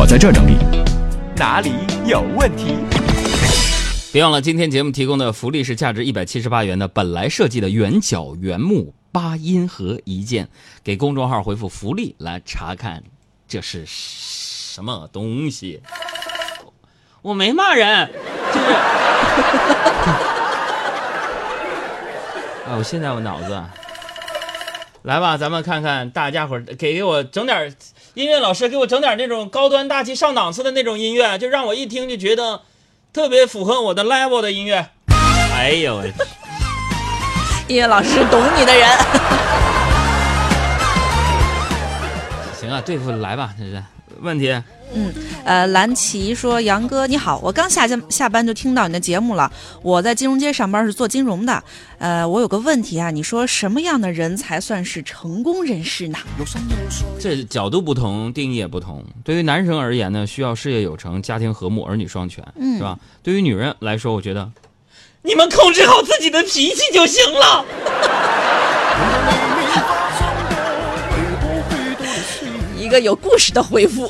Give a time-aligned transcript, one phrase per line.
[0.00, 0.56] 我在这儿整理。
[1.34, 1.72] 哪里
[2.06, 2.76] 有问题？
[4.12, 10.48] 别忘了，今天节目提供的福利是价值一百七十八元的本来设计的圆角原木八音盒一件，
[10.84, 13.02] 给公众号回复“福利”来查看
[13.48, 15.82] 这是什么东西。
[17.20, 18.08] 我没骂人，
[18.54, 18.66] 就是。
[22.68, 23.60] 啊，我现在我脑子，
[25.02, 27.74] 来吧，咱们看看大家伙儿给给我整点
[28.18, 32.62] 音乐，老师给我整点那种高端大气上档次的那种音乐，就让我一听就觉得
[33.12, 34.84] 特别符合我的 level 的音乐。
[35.54, 36.12] 哎呦喂！
[37.68, 38.88] 音乐老师懂你的人。
[42.58, 43.80] 行啊，对付来吧，这是
[44.20, 44.60] 问题。
[44.94, 45.12] 嗯，
[45.44, 49.50] 呃，蓝旗说：“杨哥你好，我刚下下下班就听到你的节目了。
[49.82, 51.62] 我在金融街上班，是做金融的。
[51.98, 56.18] 呃，我有个问题啊，你说什么样的人才算是成功人士呢？
[57.20, 59.04] 这角度不同，定义也不同。
[59.24, 62.98] 对于男生而言呢，需要事业有成、家庭和睦、儿女双全，嗯是吧？
[63.22, 64.50] 对于女人来说，我觉得
[65.22, 67.64] 你们控制好自己的脾气就行了。
[72.78, 74.08] 一个有故事的回复。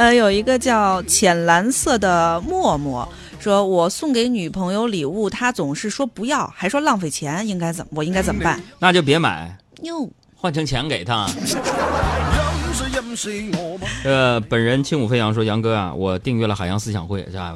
[0.00, 3.06] 呃，有一个叫浅蓝色的默默
[3.38, 7.90] 说，我送给女朋友礼物，她总是说不要，还说浪费钱，应该怎么？
[7.96, 8.58] 我应该怎么办？
[8.78, 11.28] 那就别买，哟，换成钱给他。
[14.04, 17.54] 呃，本人轻舞飞扬说：“杨哥啊，我订阅了海洋思想会，是吧？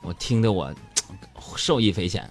[0.00, 0.72] 我听得我
[1.54, 2.22] 受益匪浅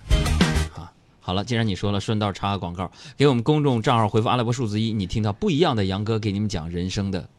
[0.76, 0.90] 啊。
[1.20, 7.30] 好了，既然你说了，顺道插个广告，给我们公众账号回复阿拉伯数字一，你听到不一样的杨哥给你们讲人生的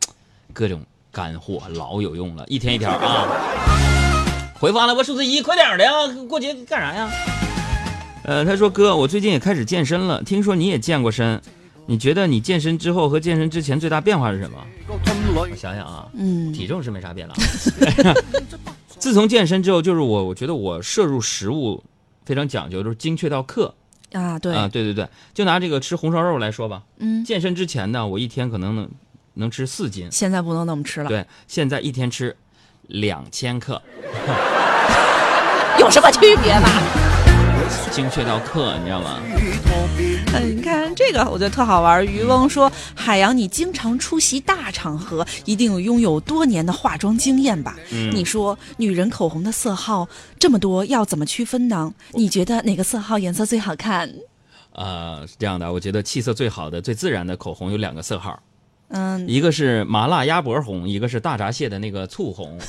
[0.53, 0.81] 各种
[1.15, 3.29] 干货，老有用了，一天一条啊。
[4.59, 5.93] 回复阿拉伯数字一，快点儿的呀！
[6.29, 7.09] 过节干啥呀？
[8.25, 11.41] 呃，他说哥，我最近也开始健身了，听说你也健过身，
[11.87, 14.57] 你觉得你健身之后和健身之前最大变化是什么？
[15.37, 17.35] 我想想啊，嗯，体重是没啥变了。
[18.98, 21.81] 自从健身之后，就是我，我觉得我摄入食物
[22.25, 23.73] 非常讲究，就是精确到克
[24.13, 24.67] 啊，对，啊。
[24.67, 28.89] 对对对，就拿这个吃红烧肉来说吧，嗯，健身之前呢，我一天可能
[29.34, 32.36] 能能吃四斤，现在不能那么吃了，对，现在一天吃
[32.89, 33.80] 两千克，
[35.78, 36.68] 有什么区别吗？
[37.90, 39.20] 精确到克，你知道吗？
[40.34, 42.05] 嗯，你看这个，我觉得特好玩。
[42.05, 47.77] 渔翁说：“海洋，你经常出席大场合，一定拥有多年的化妆经验吧？
[47.92, 50.08] 嗯你说，女人口红的色号
[50.39, 51.95] 这么多，要怎么区分呢？
[52.12, 54.12] 你觉得哪个色号颜色最好看？
[54.72, 58.42] 呃，是这样的，我觉得气色最好的、最自然的口红有两个色号，
[58.89, 62.58] 嗯，一个是麻辣鸭脖红，一个是大闸蟹的那个醋红。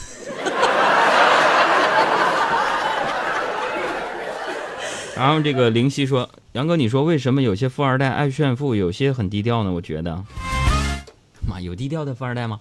[5.15, 9.71] 然后这个灵犀说：“杨哥，你说为什么有些富二代爱炫富，有些很低调呢？
[9.71, 10.23] 我觉得，
[11.47, 12.59] 妈有低调的富二代吗？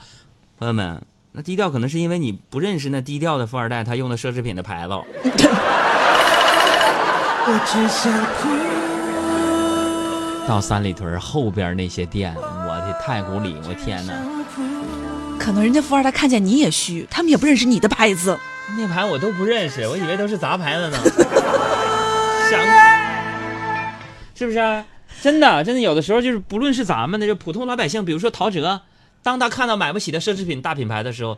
[0.58, 4.94] 朋友们，那低调可能是因为你不认识那低调的富二代，他用的奢侈品的牌子。
[10.46, 14.14] 到三里屯后边那些店，我的太古里，我天哪！
[15.38, 18.38] 可能人家富二代看见你也虚，他们也不认识你的牌子。
[18.78, 20.96] 那牌我都不认识，我以为都是杂牌子呢。
[22.50, 22.58] 想，
[24.34, 24.82] 是不是啊？
[25.20, 28.80] 真的，真的，有的时候就是不论是咱们的就普通老百姓，比如说陶喆，
[29.22, 31.36] 当他看到买不起的奢侈品大品牌的时候，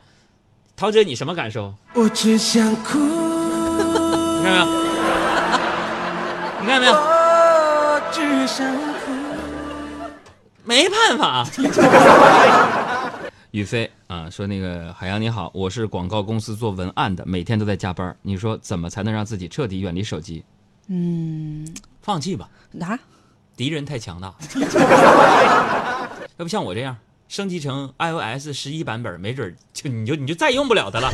[0.76, 1.74] 陶喆你什么感受？
[1.94, 4.66] 我只想哭，你看到没有？
[6.60, 6.92] 你看到没有？
[6.92, 8.95] 我只想哭。
[10.66, 11.46] 没办法。
[13.52, 18.14] 宇飞啊，说那个海洋你好，我是广告公司做文案的，每天都在加班。
[18.20, 20.44] 你说怎么才能让自己彻底远离手机？
[20.88, 21.66] 嗯，
[22.02, 22.48] 放弃吧，
[22.80, 22.98] 啊，
[23.56, 24.34] 敌人太强大。
[26.36, 26.94] 要不像我这样
[27.28, 31.10] 升级成 iOS 十一版本，没准就你就你就再用不了它了。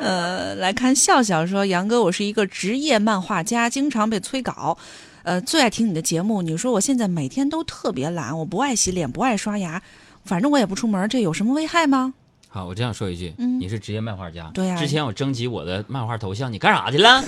[0.00, 4.76] 呃， 来看笑笑说：“杨哥，我是一个职业漫画家，经常被催稿。
[5.22, 6.42] 呃，最爱听你的节目。
[6.42, 9.82] 你说我现在每天都特别懒，我不爱洗脸，不爱刷牙，
[10.24, 12.14] 反正我也不出门，这有什么危害吗？
[12.48, 17.22] 好，我这样说一句，嗯你是职业漫画家，对呀之前我征集我的漫画头像，你干啥去了？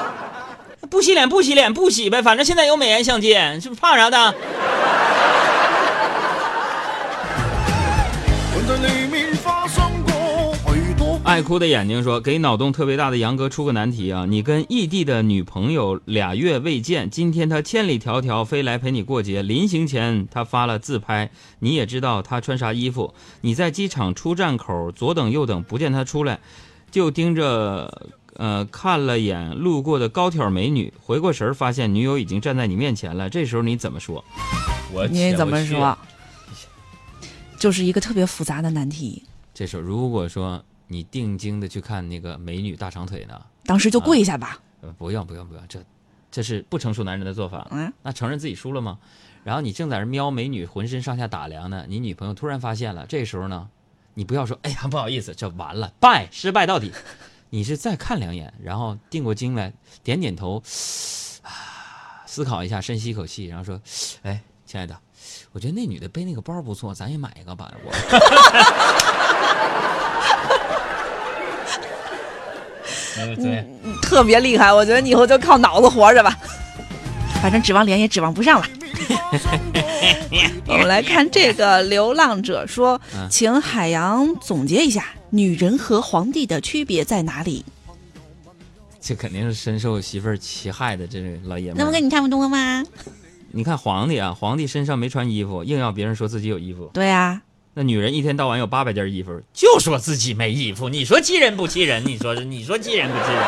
[0.90, 4.34] 不洗脸，不洗脸，不洗呗，反正现在有美颜相机，是不是怕啥的？
[11.36, 14.24] 爱哭的眼睛说：“给脑洞特别大的杨哥出个难题啊！
[14.26, 23.12] 你跟异地的女朋友俩月未见，今天她千里迢迢飞来陪你过节，临行前她发了自拍，你也知道她穿啥衣服。
[23.42, 26.40] 你在机场出站口左等右等不见她出来，
[26.90, 34.24] 就盯着呃看了眼路过的高挑美女，回过神儿发现女友已经站在你面前了，这时候你怎么说？
[34.90, 35.98] 我你怎么说？
[37.58, 39.22] 就是一个特别复杂的难题，
[39.52, 44.58] 这时候如果说你定睛的去看那个美女大长腿呢，当时就跪下吧。
[44.82, 45.82] 呃，不用不用不用，这
[46.30, 47.66] 这是不成熟男人的做法。
[47.70, 48.98] 嗯，那承认自己输了吗？
[49.42, 53.68] 然后你正在这瞄美女浑身上下打量呢，你女朋友突然发现了，这时候呢，
[54.14, 56.92] 你不要说哎呀不好意思，这完了，败失败到底。
[57.48, 59.72] 你是再看两眼，然后定过睛来，
[60.02, 60.56] 点点头，
[61.42, 63.80] 啊，思考一下，深吸一口气，然后说，
[64.22, 64.98] 哎，亲爱的，
[65.52, 67.72] 我觉得那女的背那个包不错，咱也买一个吧。
[67.84, 67.92] 我。
[73.18, 73.64] 哎怎么样？
[74.02, 76.36] 特别厉害，我觉得你以后就靠脑子活着吧。
[77.42, 78.66] 反正指望脸也指望不上了。
[80.66, 87.64] 我们来看这个流浪者说嗯：“请海洋总结一下，女人和皇帝的区别在哪里
[89.00, 91.76] 这肯定是深受媳妇儿其害的这个老爷？”们。
[91.78, 92.82] 那不跟你差不多吗？
[93.52, 96.90] 你看皇帝啊，皇帝身上没穿衣服，硬要别人说自己有衣服。
[96.92, 97.40] 对啊，
[97.78, 102.02] 那女人一天到晚有八百件衣服，就说自己没衣服，你说气人不气人？
[102.06, 102.42] 你说是？
[102.42, 103.42] 你说气人不气人？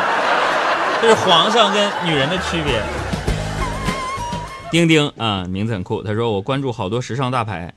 [1.01, 2.83] 这是皇上跟女人的区别。
[4.71, 6.03] 丁丁啊，名字很酷。
[6.03, 7.73] 他说我关注好多时尚大牌，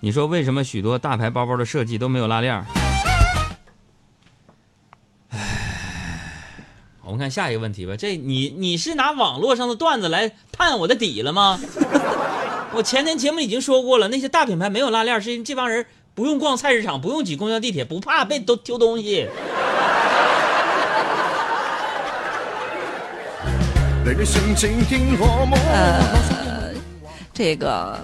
[0.00, 2.62] 你说为什么许多大牌包包的设计都没有拉链？
[5.30, 5.38] 唉，
[7.04, 7.96] 我们看下一个问题吧。
[7.96, 11.58] 这你你是拿网络上的段子来探我的底了吗？
[12.76, 19.26] 我前天节目已经说过了，那些大品牌没有拉链，是因为这帮人不用逛菜市场，不用挤公交地铁，不怕被都丢东西。
[24.04, 25.56] 你嘅性情天可摸。
[27.32, 27.98] 这个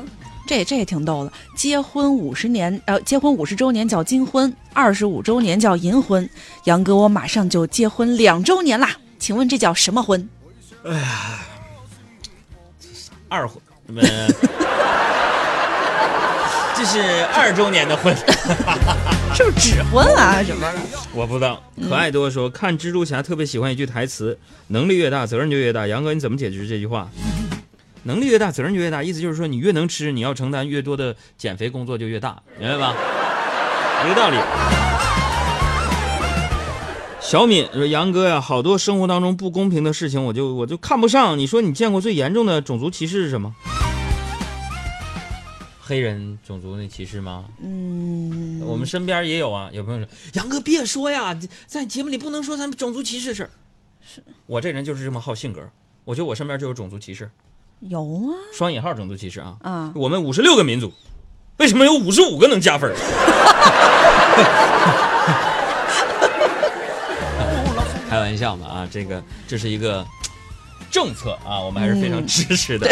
[0.46, 1.32] 这这也挺逗的。
[1.54, 6.26] 结婚五十年，呃，结婚五十周年叫金婚，二十五周年叫银婚。
[6.64, 10.26] 杨哥，我马上就结婚两周年啦，请问这叫什么婚？
[10.84, 11.40] 哎呀
[13.28, 13.56] 二婚，
[13.96, 14.28] 呃，
[16.82, 18.12] 这是二周年的婚，
[19.36, 20.80] 是不是指婚啊什么的？
[21.14, 21.62] 我不知道。
[21.88, 24.36] 可爱多说，看蜘蛛侠特别喜欢一句台词
[24.66, 27.08] ：“能力越大，责任就越大。”杨哥，你怎么解释这句话？
[28.02, 32.96] 能力越大，责任就越大，意思就是说，你越能吃，你要承担越多的减肥工作就越大，明白吧？
[34.04, 34.36] 一个道理。
[37.20, 41.38] 小敏说：“杨哥呀，好多生活当中不公平的事情，我就我就看不上。
[41.38, 43.54] 你说你见过最严重的种族歧视是什么？
[45.84, 47.46] 黑人种族那歧视吗？
[47.60, 49.68] 嗯，我们身边也有啊。
[49.72, 51.36] 有朋友说：杨哥别说呀，
[51.66, 53.50] 在节目里不能说咱们种族歧视事儿。
[54.00, 55.60] 是我这人就是这么好性格，
[56.04, 57.28] 我觉得我身边就有种族歧视，
[57.80, 58.30] 有啊？
[58.52, 59.56] 双引号种族歧视啊。
[59.62, 60.92] 啊，我们五十六个民族，
[61.56, 62.96] 为什么有五十五个能加分儿？
[68.08, 70.06] 开玩笑嘛啊，这个这是一个
[70.92, 72.86] 政策啊，我们还是非常支持的。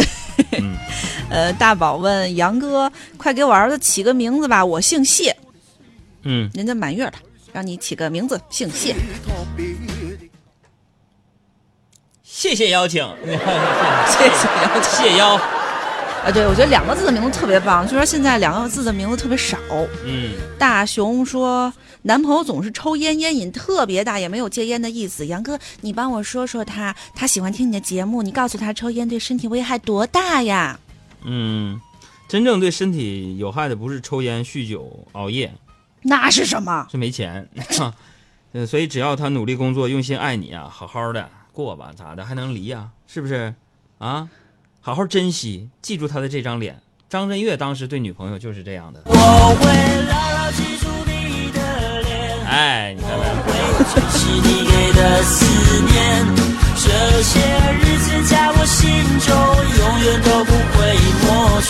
[0.59, 0.75] 嗯，
[1.31, 5.37] 呃，大宝问杨哥，快给我儿子起个名字吧，我姓谢，
[6.23, 7.13] 嗯，人家满月了，
[7.53, 8.97] 让你起个名字，姓谢。
[12.25, 15.05] 谢谢邀请， 谢谢邀请。
[15.05, 15.39] 谢邀，
[16.25, 19.57] 啊，对，我觉得两个字的名字特别棒，就说现在两个字的名字特别少。
[20.05, 21.73] 嗯，大熊说，
[22.03, 25.27] 男朋友总是抽烟，烟瘾特别大，也没有戒烟的意思。
[25.27, 30.79] 杨哥，你帮我说说他，他喜欢听你的节目，你告诉他抽烟对身体危害多大呀？
[31.25, 31.81] 嗯，
[32.29, 35.51] 真正对身体有害的不是抽烟、酗酒、熬夜，
[36.03, 36.87] 那是什么？
[36.91, 37.49] 是没钱。
[38.53, 43.55] 嗯， 所以只要他努力工作，用心爱你啊，好好的过吧，咋的还能离呀、是不是？
[43.99, 44.29] 啊，
[44.83, 46.81] 好好珍惜，记住他的这张脸。
[47.11, 49.03] 张震岳当时对女朋友就是这样的。
[49.05, 49.67] 我会
[50.09, 53.53] 牢牢记住你的脸，哎，你看看，会
[53.93, 55.45] 珍惜你给的思
[55.83, 56.25] 念。
[56.77, 56.89] 这
[57.21, 57.41] 些
[57.77, 58.89] 日子在我心
[59.21, 59.29] 中
[59.77, 60.97] 永远都不会
[61.27, 61.29] 抹
[61.61, 61.69] 去。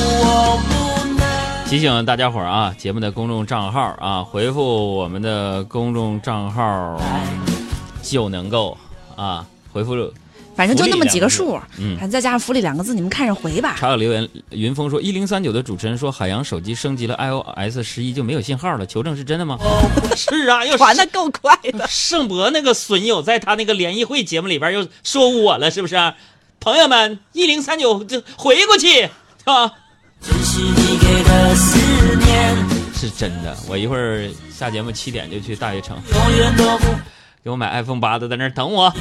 [0.00, 0.72] 我不
[1.18, 1.68] 能。
[1.68, 6.98] 提醒大家伙儿啊，节目的公众账号啊，回复我们的公众账号
[8.02, 8.78] 就能够
[9.16, 9.94] 啊，回复
[10.60, 13.76] 反正就那么几个数，嗯还再加上福利两个字，你们看着回吧。
[13.78, 19.56] 查有留言，云峰说一零三九的主持人说海洋手机升级了 iOS 十一就没有信号了，求证是真的吗？
[20.14, 21.86] 是啊，又传的够快的。
[21.88, 25.96] 盛博那个损友在他那个联谊会节目里边又说我了，是不是、
[26.60, 29.08] 朋友们，一零三九就回过去
[29.44, 29.72] 啊，
[30.20, 31.78] 珍惜你给的思
[32.16, 32.54] 念，
[32.94, 33.56] 是真的。
[33.66, 36.84] 我一会儿下节目七点就去大悦城，永远都不
[37.42, 38.92] 给我买 iPhone 八的，在那儿等我。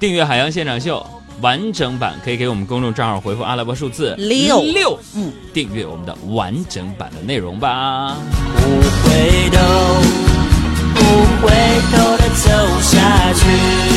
[0.00, 1.06] 订阅海洋现场秀
[1.40, 8.16] 完整版，可以给我们公众账号回复阿拉伯数字六六，嗯，订阅我们的完整版的内容吧。
[8.56, 8.60] 不
[9.08, 9.58] 回头，
[10.94, 11.00] 不
[11.40, 11.52] 回
[11.92, 12.50] 头的走
[12.80, 13.89] 下去。